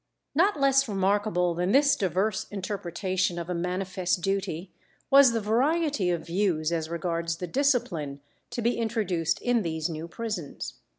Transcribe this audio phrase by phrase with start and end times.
[0.33, 4.71] Not less remarkable than this diverse interpretation of a manifest duty
[5.11, 8.19] was the variety of views as regards the discipline
[8.49, 10.73] to be introduced in these new prisons.